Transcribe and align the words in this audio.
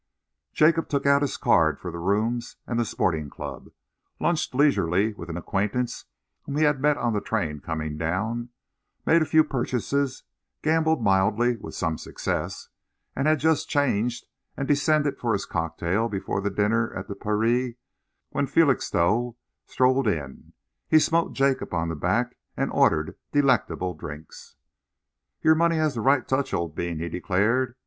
Jacob 0.51 0.89
took 0.89 1.05
out 1.05 1.21
his 1.21 1.37
card 1.37 1.79
for 1.79 1.91
the 1.91 1.99
Rooms 1.99 2.55
and 2.65 2.79
the 2.79 2.85
Sporting 2.85 3.29
Club, 3.29 3.69
lunched 4.19 4.55
leisurely 4.55 5.13
with 5.13 5.29
an 5.29 5.37
acquaintance 5.37 6.05
whom 6.41 6.57
he 6.57 6.63
had 6.63 6.79
met 6.81 6.97
on 6.97 7.13
the 7.13 7.21
train 7.21 7.59
coming 7.59 7.99
down, 7.99 8.49
made 9.05 9.21
a 9.21 9.25
few 9.27 9.43
purchases, 9.43 10.23
gambled 10.63 11.03
mildly, 11.03 11.55
with 11.55 11.75
some 11.75 11.99
success, 11.99 12.69
and 13.15 13.27
had 13.27 13.39
just 13.39 13.69
changed 13.69 14.25
and 14.57 14.67
descended 14.67 15.19
for 15.19 15.33
his 15.33 15.45
cocktail 15.45 16.09
before 16.09 16.41
dinner 16.49 16.91
at 16.95 17.07
the 17.07 17.13
Paris 17.13 17.75
when 18.31 18.47
Felixstowe 18.47 19.35
strolled 19.67 20.07
in. 20.07 20.53
He 20.89 20.97
smote 20.97 21.33
Jacob 21.33 21.75
on 21.75 21.89
the 21.89 21.95
back 21.95 22.37
and 22.57 22.71
ordered 22.71 23.17
delectable 23.33 23.93
drinks. 23.93 24.55
"Your 25.43 25.53
money 25.53 25.75
has 25.75 25.93
the 25.93 26.01
right 26.01 26.27
touch, 26.27 26.55
old 26.55 26.73
bean," 26.75 26.97
he 26.97 27.07
declared. 27.07 27.75